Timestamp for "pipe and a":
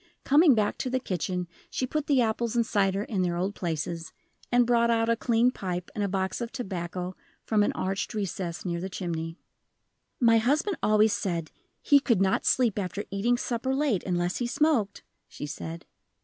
5.51-6.07